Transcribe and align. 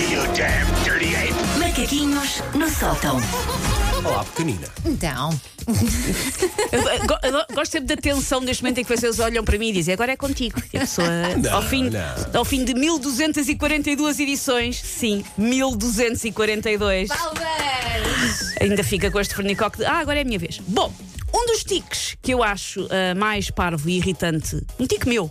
you 0.00 0.22
damn 0.34 0.66
dirty 0.84 1.14
ape! 1.14 1.34
Macaquinhos 1.58 2.42
no 2.54 2.68
sótão. 2.70 3.20
Olá, 4.04 4.24
pequenina. 4.24 4.66
Então, 4.86 5.30
Eu, 6.72 7.06
go- 7.06 7.18
eu 7.22 7.54
gosto 7.54 7.72
sempre 7.72 7.94
da 7.94 8.00
tensão 8.00 8.40
neste 8.40 8.62
momento 8.62 8.78
em 8.78 8.84
que 8.84 8.96
vocês 8.96 9.18
olham 9.20 9.44
para 9.44 9.58
mim 9.58 9.68
e 9.68 9.72
dizem 9.72 9.92
agora 9.94 10.12
é 10.12 10.16
contigo. 10.16 10.60
E 10.72 10.78
a 10.78 10.80
pessoa, 10.80 11.06
Não, 11.36 11.54
ao, 11.54 11.62
fim, 11.62 11.90
não. 11.90 12.00
ao 12.40 12.44
fim 12.44 12.64
de 12.64 12.74
1242 12.74 14.20
edições, 14.20 14.80
sim, 14.82 15.22
1242, 15.36 17.08
talvez! 17.08 18.54
ainda 18.60 18.82
fica 18.82 19.10
com 19.10 19.20
este 19.20 19.34
fornicoque 19.34 19.78
de 19.78 19.84
ah, 19.84 19.98
agora 19.98 20.18
é 20.18 20.22
a 20.22 20.24
minha 20.24 20.38
vez. 20.38 20.58
Bom, 20.66 20.92
um 21.32 21.46
dos 21.46 21.62
tiques 21.62 22.16
que 22.22 22.32
eu 22.32 22.42
acho 22.42 22.88
ah, 22.90 23.14
mais 23.14 23.50
parvo 23.50 23.88
e 23.88 23.98
irritante, 23.98 24.60
um 24.78 24.86
tique 24.86 25.06
meu, 25.08 25.30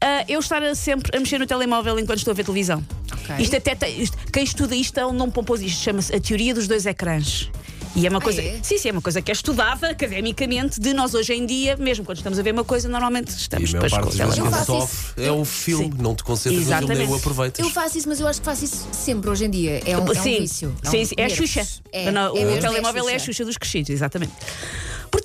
ah, 0.00 0.24
eu 0.28 0.38
estar 0.40 0.62
a 0.62 0.74
sempre 0.74 1.16
a 1.16 1.20
mexer 1.20 1.38
no 1.38 1.46
telemóvel 1.46 1.98
enquanto 1.98 2.18
estou 2.18 2.32
a 2.32 2.34
ver 2.34 2.44
televisão. 2.44 2.84
Ok. 3.24 3.36
Isto 3.38 3.56
até 3.56 3.74
tem- 3.74 4.00
isto- 4.02 4.16
quem 4.32 4.44
estuda 4.44 4.74
isto 4.74 4.98
é 4.98 5.06
um 5.06 5.12
nome 5.12 5.32
pomposo, 5.32 5.64
isto 5.64 5.82
chama-se 5.82 6.14
a 6.14 6.20
teoria 6.20 6.54
dos 6.54 6.66
dois 6.66 6.86
ecrãs. 6.86 7.50
E 7.94 8.06
é 8.06 8.08
uma 8.08 8.22
coisa. 8.22 8.40
é? 8.40 8.58
Sim, 8.62 8.78
sim, 8.78 8.88
é 8.88 8.92
uma 8.92 9.02
coisa 9.02 9.20
que 9.20 9.30
é 9.30 9.34
estudada 9.34 9.90
academicamente 9.90 10.80
de 10.80 10.94
nós 10.94 11.12
hoje 11.12 11.34
em 11.34 11.44
dia, 11.44 11.76
mesmo 11.76 12.06
quando 12.06 12.16
estamos 12.16 12.38
a 12.38 12.42
ver 12.42 12.52
uma 12.52 12.64
coisa, 12.64 12.88
normalmente 12.88 13.28
estamos 13.28 13.68
a 13.74 13.78
maior 13.78 13.90
depois 13.90 14.16
com 14.18 14.64
sofre 14.64 15.24
é 15.26 15.30
o 15.30 15.44
filme, 15.44 15.84
Sim. 15.84 16.02
não 16.02 16.14
te 16.14 16.24
concentras 16.24 16.64
no 16.64 16.66
filme 16.66 16.86
nem 16.86 16.88
Exatamente. 16.94 17.12
o 17.12 17.16
aproveitas. 17.16 17.62
Eu 17.66 17.70
faço 17.70 17.98
isso, 17.98 18.08
mas 18.08 18.18
eu 18.18 18.26
acho 18.26 18.40
que 18.40 18.46
faço 18.46 18.64
isso 18.64 18.88
sempre 18.92 19.28
hoje 19.28 19.44
em 19.44 19.50
dia. 19.50 19.82
É 19.84 19.98
um, 19.98 20.06
é 20.06 20.10
um 20.10 20.14
sim, 20.14 20.40
vício. 20.40 20.74
É, 20.82 20.88
sim, 20.88 21.02
um 21.02 21.04
sim, 21.04 21.14
é 21.18 21.24
a. 21.26 21.28
Xuxa. 21.28 21.68
É, 21.92 22.10
Não, 22.10 22.34
é 22.34 22.56
o 22.56 22.60
telemóvel 22.60 23.10
é 23.10 23.14
a 23.16 23.18
Xuxa 23.18 23.44
dos 23.44 23.58
crescidos, 23.58 23.90
exatamente. 23.90 24.32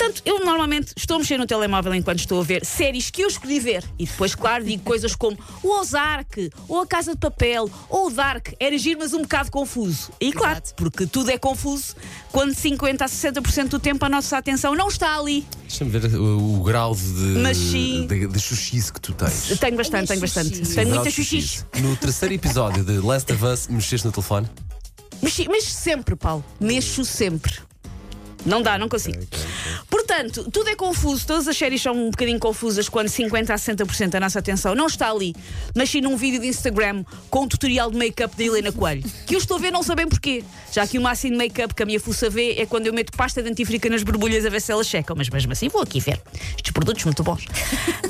Portanto, 0.07 0.21
eu 0.25 0.39
normalmente 0.45 0.93
estou 0.95 1.17
a 1.17 1.19
mexer 1.19 1.37
no 1.37 1.45
telemóvel 1.45 1.93
enquanto 1.93 2.19
estou 2.19 2.39
a 2.39 2.43
ver 2.43 2.65
séries 2.65 3.09
que 3.09 3.23
eu 3.23 3.27
escolhi 3.27 3.59
ver. 3.59 3.83
E 3.99 4.05
depois, 4.05 4.33
claro, 4.33 4.63
digo 4.63 4.81
coisas 4.83 5.13
como 5.15 5.37
o 5.61 5.79
Ozark, 5.79 6.49
ou 6.69 6.79
a 6.81 6.87
Casa 6.87 7.11
de 7.13 7.19
Papel, 7.19 7.69
ou 7.89 8.07
o 8.07 8.09
Dark. 8.09 8.53
Era 8.57 8.77
giro, 8.77 8.99
mas 9.01 9.13
um 9.13 9.21
bocado 9.23 9.51
confuso. 9.51 10.09
E 10.21 10.31
claro, 10.31 10.53
Exato. 10.63 10.75
porque 10.75 11.05
tudo 11.05 11.29
é 11.29 11.37
confuso 11.37 11.93
quando 12.31 12.53
50% 12.55 13.01
a 13.01 13.05
60% 13.05 13.67
do 13.67 13.79
tempo 13.79 14.05
a 14.05 14.09
nossa 14.09 14.37
atenção 14.37 14.75
não 14.75 14.87
está 14.87 15.17
ali. 15.17 15.45
Deixa-me 15.67 15.91
ver 15.91 16.05
o, 16.15 16.55
o 16.59 16.63
grau 16.63 16.95
de, 16.95 17.01
Mas 17.41 17.57
sim. 17.57 18.07
de, 18.07 18.27
de 18.27 18.39
xuxice 18.39 18.93
que 18.93 19.01
tu 19.01 19.13
tens. 19.13 19.59
Tenho 19.59 19.75
bastante, 19.75 20.07
tenho 20.07 20.21
bastante. 20.21 20.49
xuxice. 20.55 20.75
Tenho 20.75 20.87
O 20.87 20.91
grau 20.91 21.03
muita 21.03 21.09
de 21.09 21.15
xuxixe. 21.23 21.65
No 21.81 21.95
terceiro 21.97 22.33
episódio 22.33 22.83
de 22.85 22.99
Last 22.99 23.29
of 23.33 23.43
Us, 23.43 23.67
mexeste 23.67 24.05
no 24.07 24.13
telefone? 24.13 24.47
Mexi, 25.21 25.49
mexo 25.49 25.71
sempre, 25.71 26.15
Paulo. 26.15 26.45
Mexo 26.61 27.03
sempre. 27.03 27.53
Não 28.45 28.61
dá, 28.61 28.77
não 28.77 28.87
consigo. 28.87 29.17
Portanto, 30.17 30.49
tudo 30.51 30.67
é 30.67 30.75
confuso, 30.75 31.27
todas 31.27 31.47
as 31.47 31.55
séries 31.55 31.79
são 31.79 31.93
um 31.93 32.09
bocadinho 32.09 32.39
confusas 32.39 32.89
quando 32.89 33.07
50% 33.07 33.51
a 33.51 33.55
60% 33.55 34.09
da 34.09 34.19
nossa 34.19 34.39
atenção 34.39 34.73
não 34.73 34.87
está 34.87 35.11
ali. 35.11 35.35
Mexi 35.75 36.01
num 36.01 36.17
vídeo 36.17 36.41
de 36.41 36.47
Instagram 36.47 37.05
com 37.29 37.43
um 37.43 37.47
tutorial 37.47 37.91
de 37.91 37.97
make-up 37.97 38.35
da 38.35 38.43
Helena 38.43 38.71
Coelho, 38.71 39.03
que 39.27 39.35
eu 39.35 39.37
estou 39.37 39.57
a 39.57 39.59
ver 39.59 39.71
não 39.71 39.83
sabem 39.83 40.07
porquê. 40.07 40.43
Já 40.73 40.87
que 40.87 40.97
o 40.97 41.01
máximo 41.03 41.33
de 41.33 41.37
make-up 41.37 41.75
que 41.75 41.83
a 41.83 41.85
minha 41.85 41.99
fuça 41.99 42.31
vê 42.31 42.53
é 42.53 42.65
quando 42.65 42.87
eu 42.87 42.93
meto 42.93 43.11
pasta 43.15 43.43
dentífrica 43.43 43.91
nas 43.91 44.01
borbulhas 44.01 44.43
a 44.43 44.49
ver 44.49 44.59
se 44.59 44.71
elas 44.71 44.87
checam, 44.87 45.15
mas 45.15 45.29
mesmo 45.29 45.51
assim 45.51 45.69
vou 45.69 45.83
aqui 45.83 45.99
ver. 45.99 46.19
Estes 46.55 46.71
produtos 46.71 47.03
muito 47.03 47.21
bons. 47.21 47.45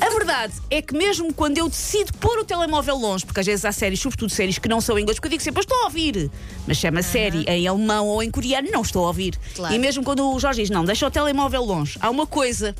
A 0.00 0.08
verdade 0.08 0.54
é 0.70 0.80
que 0.80 0.96
mesmo 0.96 1.30
quando 1.34 1.58
eu 1.58 1.68
decido 1.68 2.14
pôr 2.14 2.38
o 2.38 2.44
telemóvel 2.44 2.96
longe, 2.96 3.26
porque 3.26 3.40
às 3.40 3.46
vezes 3.46 3.66
há 3.66 3.72
séries, 3.72 4.00
sobretudo 4.00 4.30
séries 4.30 4.58
que 4.58 4.68
não 4.68 4.80
são 4.80 4.98
em 4.98 5.02
inglês, 5.02 5.16
porque 5.16 5.26
eu 5.26 5.32
digo 5.32 5.42
sempre, 5.42 5.60
estou 5.60 5.76
a 5.82 5.84
ouvir, 5.84 6.30
mas 6.66 6.78
chama 6.78 7.02
série 7.02 7.44
em 7.44 7.68
alemão 7.68 8.06
ou 8.06 8.22
em 8.22 8.30
coreano, 8.30 8.70
não 8.72 8.80
estou 8.80 9.04
a 9.04 9.08
ouvir. 9.08 9.34
Claro. 9.54 9.74
E 9.74 9.78
mesmo 9.78 10.02
quando 10.02 10.26
o 10.32 10.40
Jorge 10.40 10.62
diz, 10.62 10.70
não, 10.70 10.86
deixa 10.86 11.06
o 11.06 11.10
telemóvel 11.10 11.62
longe, 11.62 11.97
há 12.00 12.10
uma 12.10 12.26
coisa 12.26 12.74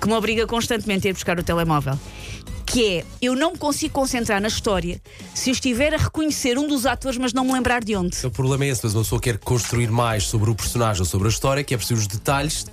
que 0.00 0.06
me 0.06 0.14
obriga 0.14 0.46
constantemente 0.46 1.06
a 1.06 1.10
ir 1.10 1.12
buscar 1.12 1.38
o 1.38 1.42
telemóvel. 1.42 1.98
Que 2.64 2.98
é, 2.98 3.04
eu 3.22 3.34
não 3.34 3.52
me 3.52 3.58
consigo 3.58 3.94
concentrar 3.94 4.42
na 4.42 4.48
história 4.48 5.00
se 5.34 5.48
eu 5.48 5.52
estiver 5.52 5.94
a 5.94 5.96
reconhecer 5.96 6.58
um 6.58 6.68
dos 6.68 6.84
atores, 6.84 7.18
mas 7.18 7.32
não 7.32 7.44
me 7.44 7.52
lembrar 7.52 7.82
de 7.82 7.96
onde. 7.96 8.14
O 8.26 8.30
problema 8.30 8.66
é 8.66 8.68
esse, 8.68 8.82
mas 8.84 8.94
uma 8.94 9.02
pessoa 9.02 9.20
quer 9.20 9.38
construir 9.38 9.90
mais 9.90 10.24
sobre 10.24 10.50
o 10.50 10.54
personagem 10.54 11.00
ou 11.00 11.06
sobre 11.06 11.28
a 11.28 11.30
história, 11.30 11.64
que 11.64 11.72
é 11.72 11.76
preciso 11.78 12.00
os 12.00 12.06
detalhes. 12.06 12.66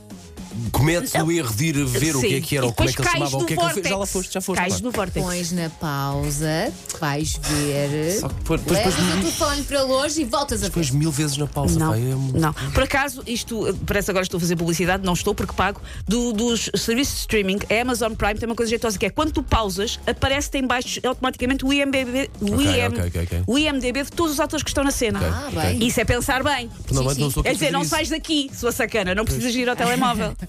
Comete-se 0.72 1.18
no 1.18 1.32
erro 1.32 1.54
de 1.54 1.66
ir 1.66 1.86
ver 1.86 2.16
o 2.16 2.22
que 2.22 2.36
é 2.36 2.42
que 2.42 2.58
era, 2.58 2.66
ou 2.66 2.74
como 2.74 2.90
é 2.90 2.94
que 2.94 3.02
ele 3.02 3.10
chamava, 3.10 3.38
o 3.38 3.46
que 3.46 3.54
é 3.54 3.58
que 3.58 3.64
ele 3.64 3.74
fez. 3.74 3.88
Já 3.90 3.98
lá 3.98 4.06
foste, 4.06 4.34
já 4.34 4.42
foste. 4.42 4.60
Cais 4.60 4.82
no 4.82 4.92
vórtex. 4.92 5.26
Pões 5.26 5.52
na 5.52 5.70
pausa, 5.70 6.72
vais 7.00 7.40
ver. 7.44 8.20
Só 8.20 8.30
que 8.30 8.36
depois, 8.36 8.62
depois, 8.62 8.80
Levas 8.80 8.96
depois, 8.96 9.14
o 9.18 9.22
telefone 9.22 9.64
para 9.64 9.84
longe 9.84 10.22
e 10.22 10.26
voltas 10.26 10.60
a 10.60 10.64
ver. 10.64 10.70
depois 10.70 10.92
mil 10.92 11.12
vezes 11.12 11.38
na 11.38 11.48
pausa. 11.48 11.78
Não, 11.80 11.92
pá, 11.92 11.98
é 11.98 12.02
um- 12.16 12.32
não. 12.40 12.54
Por 12.54 12.84
acaso, 12.84 13.22
isto 13.28 13.78
parece 13.86 14.10
agora 14.12 14.24
que 14.24 14.28
estou 14.28 14.38
a 14.38 14.42
fazer 14.42 14.56
publicidade, 14.56 15.04
não 15.06 15.14
estou 15.14 15.36
porque 15.36 15.54
pago, 15.54 15.82
do- 16.08 16.32
dos 16.34 16.70
serviços 16.76 17.16
de 17.16 17.20
streaming, 17.22 17.60
a 17.70 17.82
Amazon 17.82 18.14
Prime 18.14 18.36
tem 18.36 18.48
uma 18.48 18.56
coisa 18.56 18.70
jeitosa 18.70 18.98
que 18.98 19.06
é 19.06 19.10
quando 19.10 19.32
tu 19.34 19.44
pausas, 19.44 20.00
aparece-te 20.08 20.58
em 20.58 20.66
baixo 20.66 21.00
automaticamente 21.06 21.66
o 21.66 21.74
IMDB, 21.74 22.30
o, 22.42 22.54
Ok, 22.54 22.66
IM, 22.66 22.88
ok, 22.88 23.04
ok, 23.08 23.24
ok. 23.24 23.44
o 23.46 23.58
IMDB 23.58 24.04
de 24.04 24.12
todos 24.12 24.34
os 24.34 24.40
atores 24.40 24.64
que 24.64 24.70
estão 24.70 24.84
na 24.84 24.92
cena. 24.92 25.20
Ok, 25.20 25.30
Ah, 25.32 25.48
ok. 25.50 25.62
bem. 25.80 25.88
Isso 25.88 26.00
é 26.00 26.06
pensar 26.06 26.44
bem. 26.44 26.70
Não 26.92 27.10
sim. 27.14 27.30
sou 27.30 27.44
É 27.46 27.54
dizer, 27.54 27.72
não 27.72 27.84
sais 27.84 28.10
daqui, 28.10 28.50
sua 28.54 28.72
sacana, 28.72 29.14
não 29.14 29.26
precisas 29.26 29.54
ir 29.54 29.68
ao 29.70 29.76
telemóvel. 29.76 30.25
Eu, 30.26 30.36
por 30.36 30.48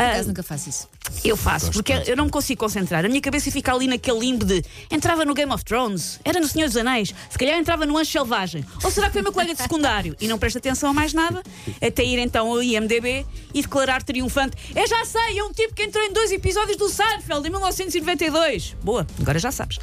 Ah, 0.00 0.10
acaso, 0.10 0.28
nunca 0.28 0.42
faço 0.42 0.68
isso. 0.68 0.88
Eu 1.24 1.36
faço, 1.36 1.70
porque 1.70 1.92
eu 2.06 2.16
não 2.16 2.24
me 2.26 2.30
consigo 2.30 2.60
concentrar. 2.60 3.04
A 3.04 3.08
minha 3.08 3.20
cabeça 3.20 3.50
fica 3.50 3.72
ali 3.72 3.86
naquele 3.86 4.18
limbo 4.18 4.44
de 4.44 4.64
entrava 4.90 5.24
no 5.24 5.34
Game 5.34 5.52
of 5.52 5.64
Thrones, 5.64 6.20
era 6.24 6.40
no 6.40 6.48
Senhor 6.48 6.66
dos 6.66 6.76
Anéis, 6.76 7.14
se 7.30 7.38
calhar 7.38 7.58
entrava 7.58 7.86
no 7.86 7.96
Anjo 7.96 8.10
Selvagem. 8.10 8.64
Ou 8.82 8.90
será 8.90 9.06
que 9.06 9.12
foi 9.12 9.22
meu 9.22 9.32
colega 9.32 9.54
de 9.54 9.62
secundário 9.62 10.16
e 10.20 10.26
não 10.26 10.38
presta 10.38 10.58
atenção 10.58 10.90
a 10.90 10.92
mais 10.92 11.12
nada? 11.12 11.42
Até 11.80 12.04
ir 12.04 12.18
então 12.18 12.48
ao 12.48 12.62
IMDB 12.62 13.24
e 13.54 13.62
declarar 13.62 14.02
triunfante: 14.02 14.56
Eu 14.74 14.86
já 14.86 15.04
sei, 15.04 15.38
é 15.38 15.44
um 15.44 15.52
tipo 15.52 15.74
que 15.74 15.82
entrou 15.82 16.04
em 16.04 16.12
dois 16.12 16.32
episódios 16.32 16.76
do 16.76 16.88
Seinfeld 16.88 17.46
em 17.46 17.50
1992. 17.50 18.76
Boa, 18.82 19.06
agora 19.20 19.38
já 19.38 19.52
sabes. 19.52 19.78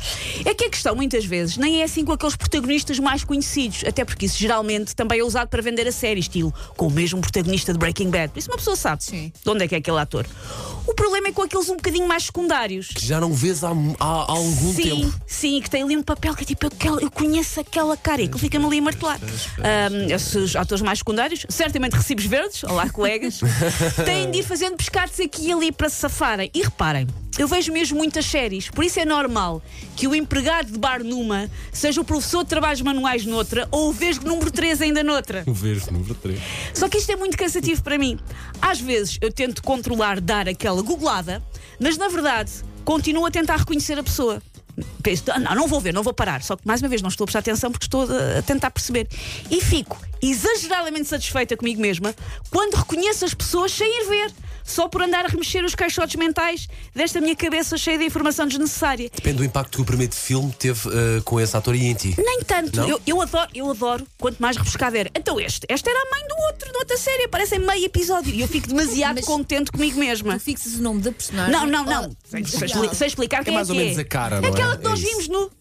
É 0.45 0.53
que 0.53 0.65
a 0.65 0.69
questão 0.69 0.95
muitas 0.95 1.25
vezes 1.25 1.57
nem 1.57 1.81
é 1.81 1.83
assim 1.83 2.03
com 2.03 2.11
aqueles 2.11 2.35
protagonistas 2.35 2.99
mais 2.99 3.23
conhecidos, 3.23 3.83
até 3.85 4.03
porque 4.03 4.25
isso 4.25 4.37
geralmente 4.37 4.95
também 4.95 5.19
é 5.19 5.23
usado 5.23 5.47
para 5.47 5.61
vender 5.61 5.87
a 5.87 5.91
série, 5.91 6.19
estilo 6.19 6.53
com 6.75 6.87
o 6.87 6.91
mesmo 6.91 7.21
protagonista 7.21 7.71
de 7.73 7.79
Breaking 7.79 8.09
Bad. 8.09 8.33
Por 8.33 8.39
isso 8.39 8.49
uma 8.49 8.57
pessoa 8.57 8.75
sabe 8.75 9.03
Sim. 9.03 9.31
de 9.43 9.49
onde 9.49 9.63
é 9.63 9.67
que 9.67 9.75
é 9.75 9.77
aquele 9.77 9.99
ator. 9.99 10.25
O 10.87 10.93
problema 10.93 11.18
é 11.27 11.31
com 11.31 11.41
aqueles 11.41 11.69
um 11.69 11.75
bocadinho 11.75 12.07
mais 12.07 12.23
secundários. 12.23 12.87
Que 12.87 13.05
já 13.05 13.19
não 13.19 13.33
vês 13.33 13.63
há, 13.63 13.69
há- 13.69 13.73
há 14.05 14.31
algum 14.31 14.73
sim, 14.73 14.83
tempo. 14.83 15.13
sim, 15.27 15.61
que 15.61 15.69
tem 15.69 15.83
ali 15.83 15.95
um 15.97 16.03
papel 16.03 16.35
que 16.35 16.43
é 16.43 16.45
tipo, 16.45 16.67
aquela- 16.67 17.01
eu 17.01 17.11
conheço 17.11 17.59
aquela 17.59 17.95
cara 17.97 18.21
e 18.21 18.27
que 18.27 18.37
fica-me 18.39 18.65
ali 18.65 18.79
a 18.79 18.81
martelar. 18.81 19.19
Ahm, 19.59 20.11
esses 20.11 20.55
atores 20.55 20.81
mais 20.81 20.99
secundários, 20.99 21.45
certamente 21.49 21.93
recibos 21.93 22.25
verdes, 22.25 22.63
olá 22.63 22.89
colegas, 22.89 23.39
têm 24.05 24.31
de 24.31 24.39
ir 24.39 24.43
fazendo 24.43 24.75
pescados 24.77 25.19
aqui 25.19 25.47
e 25.47 25.51
ali 25.51 25.71
para 25.71 25.89
se 25.89 25.97
safarem. 25.97 26.49
E 26.53 26.61
reparem, 26.61 27.07
eu 27.39 27.47
vejo 27.47 27.71
mesmo 27.71 27.97
muitas 27.97 28.25
séries, 28.25 28.69
por 28.69 28.83
isso 28.83 28.99
é 28.99 29.05
normal 29.05 29.61
que 29.95 30.05
o 30.09 30.13
empregado 30.13 30.73
de 30.73 30.77
bar 30.77 31.01
numa 31.03 31.49
seja 31.71 32.01
o 32.01 32.03
professor 32.03 32.43
de 32.43 32.49
trabalhos 32.49 32.81
manuais 32.81 33.25
noutra 33.25 33.65
ou 33.71 33.89
o 33.89 33.93
vesgo 33.93 34.27
número 34.27 34.51
3 34.51 34.81
ainda 34.81 35.01
noutra. 35.01 35.43
O 35.47 35.53
verde 35.53 35.89
número 35.89 36.13
3. 36.15 36.37
Só 36.73 36.89
que 36.89 36.97
isto 36.97 37.09
é 37.13 37.15
muito 37.15 37.37
cansativo 37.37 37.81
para 37.81 37.97
mim. 37.97 38.19
Às 38.61 38.81
vezes 38.81 39.17
eu 39.21 39.31
tento 39.31 39.63
controlar, 39.63 40.19
dar 40.19 40.49
aquela 40.49 40.81
googlada, 40.81 41.41
mas 41.79 41.97
na 41.97 42.09
verdade 42.09 42.51
continuo 42.83 43.25
a 43.25 43.31
tentar 43.31 43.55
reconhecer 43.55 43.97
a 43.97 44.03
pessoa. 44.03 44.43
Penso, 45.01 45.23
"Ah, 45.27 45.39
não, 45.39 45.55
não 45.55 45.67
vou 45.67 45.79
ver, 45.79 45.93
não 45.93 46.03
vou 46.03 46.13
parar. 46.13 46.41
Só 46.43 46.57
que 46.57 46.67
mais 46.67 46.81
uma 46.81 46.89
vez 46.89 47.01
não 47.01 47.07
estou 47.09 47.23
a 47.23 47.27
prestar 47.27 47.39
atenção 47.39 47.71
porque 47.71 47.85
estou 47.85 48.03
a 48.37 48.41
tentar 48.41 48.69
perceber. 48.71 49.07
E 49.49 49.61
fico 49.61 49.97
exageradamente 50.21 51.07
satisfeita 51.07 51.55
comigo 51.55 51.81
mesma 51.81 52.13
quando 52.49 52.75
reconheço 52.75 53.23
as 53.23 53.33
pessoas 53.33 53.71
sem 53.71 53.87
ir 53.87 54.09
ver. 54.09 54.31
Só 54.69 54.87
por 54.87 55.01
andar 55.01 55.25
a 55.25 55.27
remexer 55.27 55.63
os 55.65 55.73
caixotes 55.73 56.15
mentais 56.15 56.67
desta 56.93 57.19
minha 57.19 57.35
cabeça 57.35 57.75
cheia 57.77 57.97
de 57.97 58.05
informação 58.05 58.45
desnecessária. 58.47 59.09
Depende 59.13 59.37
do 59.37 59.43
impacto 59.43 59.75
que 59.77 59.81
o 59.81 59.85
primeiro 59.85 60.13
filme 60.15 60.53
teve 60.57 60.87
eh, 60.89 61.21
com 61.25 61.39
esse 61.39 61.57
ator 61.57 61.75
e 61.75 61.85
em 61.85 61.93
ti. 61.95 62.13
Nem 62.17 62.41
tanto. 62.43 62.79
Eu, 62.81 63.01
eu 63.05 63.21
adoro, 63.21 63.49
eu 63.53 63.71
adoro 63.71 64.05
quanto 64.19 64.39
mais 64.39 64.55
rebuscado 64.57 64.95
era. 64.95 65.09
Então 65.15 65.39
este, 65.39 65.65
esta 65.67 65.89
era 65.89 65.99
a 65.99 66.09
mãe 66.11 66.27
do 66.27 66.35
outro, 66.47 66.71
da 66.71 66.79
outra 66.79 66.97
série, 66.97 67.23
aparece 67.23 67.55
em 67.55 67.59
meio 67.59 67.85
episódio. 67.85 68.33
E 68.33 68.41
eu 68.41 68.47
fico 68.47 68.67
demasiado 68.67 69.15
Mas- 69.15 69.25
contente 69.25 69.71
comigo 69.71 69.99
mesma. 69.99 70.33
Tu 70.37 70.41
fixas 70.41 70.73
o 70.75 70.81
nome 70.81 71.01
da 71.01 71.11
personagem. 71.11 71.51
Não, 71.51 71.65
não, 71.65 71.83
não. 71.85 72.11
Oh, 72.11 72.15
Sem, 72.29 72.45
sem 72.93 73.07
explicar 73.07 73.43
quem 73.43 73.53
é 73.53 73.55
mais 73.55 73.69
ou 73.69 73.75
que 73.75 73.81
menos 73.81 73.97
é. 73.97 74.01
a 74.01 74.05
cara, 74.05 74.39
não 74.41 74.47
é? 74.47 74.51
Aquela 74.51 74.77
que 74.77 74.83
nós 74.83 74.99
É 74.99 75.03
vimos 75.03 75.27
no. 75.27 75.51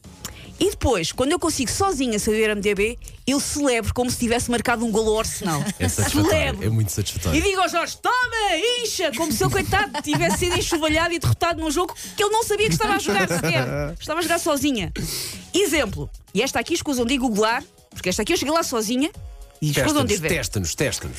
E 0.60 0.70
depois, 0.70 1.12
quando 1.12 1.30
eu 1.30 1.38
consigo 1.38 1.70
sozinha 1.70 2.18
saber 2.18 2.50
a 2.50 2.54
MDB, 2.56 2.98
eu 3.26 3.38
celebro 3.38 3.94
como 3.94 4.10
se 4.10 4.18
tivesse 4.18 4.50
marcado 4.50 4.84
um 4.84 4.90
golo 4.90 5.12
ao 5.12 5.20
Arsenal. 5.20 5.62
É 5.78 5.88
satisfatório. 5.88 6.30
celebro. 6.30 6.66
É 6.66 6.68
muito 6.68 6.88
E 6.88 6.92
satisfatório. 6.92 7.40
digo 7.40 7.60
ao 7.60 7.68
Jorge: 7.68 7.96
toma, 8.02 8.56
incha! 8.82 9.12
Como 9.16 9.30
se 9.30 9.44
ele, 9.44 9.52
coitado, 9.52 10.02
tivesse 10.02 10.38
sido 10.38 10.58
enxovalhado 10.58 11.14
e 11.14 11.18
derrotado 11.20 11.60
num 11.60 11.70
jogo 11.70 11.94
que 12.16 12.22
ele 12.22 12.30
não 12.32 12.42
sabia 12.42 12.66
que 12.66 12.72
estava 12.74 12.94
a 12.94 12.98
jogar 12.98 13.28
sequer. 13.28 13.94
Estava 14.00 14.18
a 14.18 14.22
jogar 14.22 14.38
sozinha. 14.40 14.92
Exemplo. 15.54 16.10
E 16.34 16.42
esta 16.42 16.58
aqui 16.58 16.74
escusam 16.74 17.06
de 17.06 17.16
googlar, 17.18 17.62
porque 17.90 18.08
esta 18.08 18.22
aqui 18.22 18.32
eu 18.32 18.36
cheguei 18.36 18.52
lá 18.52 18.62
sozinha 18.64 19.10
e 19.62 19.70
escusam 19.70 20.04
de 20.04 20.14
Testa-nos, 20.14 20.20
ver. 20.20 20.28
testa-nos, 20.28 20.74
testa-nos. 20.74 21.18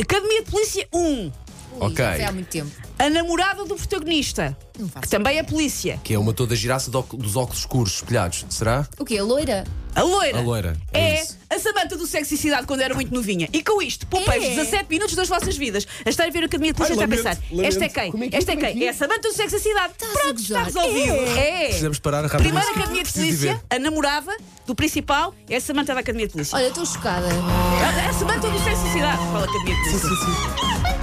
Academia 0.00 0.42
de 0.42 0.50
Polícia 0.50 0.88
1. 0.92 0.98
Ui, 1.24 1.32
Ok. 1.78 2.04
Foi 2.04 2.24
há 2.24 2.32
muito 2.32 2.48
tempo. 2.48 2.70
A 3.00 3.08
namorada 3.08 3.64
do 3.64 3.74
protagonista, 3.76 4.54
Não 4.78 4.86
faço 4.88 5.04
que 5.04 5.08
também 5.08 5.38
é 5.38 5.42
polícia. 5.42 5.98
Que 6.04 6.12
é 6.14 6.18
uma 6.18 6.34
toda 6.34 6.54
giraça 6.54 6.90
dos 6.90 7.34
óculos 7.34 7.60
escuros 7.60 7.94
espelhados. 7.94 8.44
Será? 8.50 8.86
O 8.98 9.04
quê? 9.06 9.16
A 9.16 9.24
loira? 9.24 9.64
A 9.94 10.02
loira. 10.02 10.38
A 10.38 10.40
loira, 10.42 10.76
é 10.92 11.00
É, 11.16 11.22
isso. 11.22 11.36
a 11.48 11.58
Samanta 11.58 11.96
do 11.96 12.06
Sexicidade 12.06 12.66
quando 12.66 12.80
era 12.82 12.94
muito 12.94 13.12
novinha. 13.12 13.48
E 13.52 13.62
com 13.62 13.80
isto, 13.82 14.06
poupei-vos 14.06 14.48
É. 14.48 14.54
17 14.54 14.86
minutos 14.90 15.14
das 15.16 15.28
vossas 15.28 15.56
vidas. 15.56 15.86
A 16.04 16.10
estar 16.10 16.26
a 16.26 16.30
ver 16.30 16.42
a 16.42 16.46
Academia 16.46 16.72
de 16.72 16.76
Polícia 16.76 16.92
está 16.92 17.04
a 17.04 17.06
lamento, 17.08 17.24
pensar. 17.24 17.42
lamento. 17.50 17.68
Esta 17.68 17.84
é 17.84 17.88
quem? 17.88 18.08
É 18.08 18.28
que 18.28 18.36
é? 18.36 18.38
Esta 18.38 18.50
é 18.50 18.54
é 18.54 18.56
quem? 18.58 18.76
que 18.76 18.84
é? 18.84 18.86
É 18.86 18.90
a 18.90 18.94
Samanta 18.94 19.28
do 19.28 19.34
Sexicidade. 19.34 19.92
a 20.02 20.06
Pronto, 20.06 20.40
está 20.40 20.64
gozar. 20.64 20.64
resolvido. 20.66 21.38
É. 21.38 21.64
Precisamos 21.68 21.98
parar 21.98 22.24
a 22.24 22.28
Primeira. 22.28 22.60
Academia 22.70 23.02
de 23.02 23.10
Preciso 23.10 23.26
Polícia, 23.26 23.54
ver. 23.54 23.76
a 23.76 23.78
namorada 23.78 24.36
do 24.66 24.74
principal 24.74 25.34
é 25.48 25.56
a 25.56 25.60
Samanta 25.60 25.94
da 25.94 26.00
Academia 26.00 26.26
de 26.26 26.34
Polícia. 26.34 26.54
Olha, 26.56 26.68
estou 26.68 26.84
chocada. 26.86 27.26
A, 27.26 28.10
a 28.10 28.12
Samanta 28.12 28.48
do 28.48 28.58
Sexicidade. 28.62 29.18
Qual 29.30 29.42
a 29.42 29.44
Academia 29.44 29.74
de 29.74 29.90
Polícia? 29.90 30.99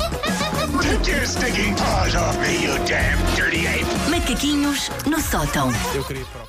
Take 0.82 1.08
your 1.08 1.26
stinking 1.26 1.76
paws 1.76 2.16
off 2.16 2.38
me, 2.42 2.64
you 2.64 2.78
damn 2.86 3.18
dirty 3.36 3.68
ape! 3.68 3.86
Macaquinhos 4.10 4.90
no 5.06 5.20
sótão. 5.22 5.72
Eu 5.96 6.04
queria 6.04 6.22
ir 6.22 6.26
para 6.26 6.44
o- 6.44 6.48